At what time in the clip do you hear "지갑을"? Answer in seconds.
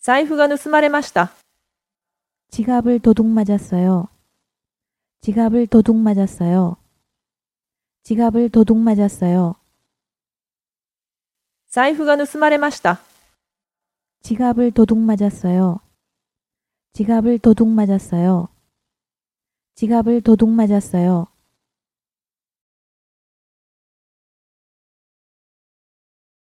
2.50-3.00, 5.20-5.66, 8.02-8.48, 14.22-14.72, 16.94-17.38, 19.74-20.22